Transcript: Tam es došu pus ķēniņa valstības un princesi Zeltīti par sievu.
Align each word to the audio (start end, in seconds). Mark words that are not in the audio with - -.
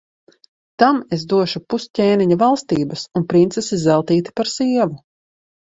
Tam 0.83 1.01
es 1.17 1.25
došu 1.33 1.61
pus 1.73 1.85
ķēniņa 1.99 2.37
valstības 2.45 3.05
un 3.21 3.29
princesi 3.35 3.81
Zeltīti 3.87 4.35
par 4.41 4.55
sievu. 4.59 4.99